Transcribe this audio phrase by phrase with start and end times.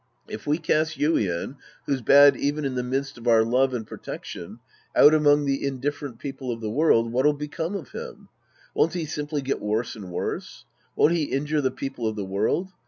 [0.27, 4.23] If we cast Yuien, who's bad e\'en in the midst of our love and protec
[4.23, 4.57] tion,
[4.95, 8.27] out among the indifferent people of the world, what'll become of him?
[8.73, 10.65] Won't he simply get worse and worse?
[10.95, 12.69] Won't he injure the people of the world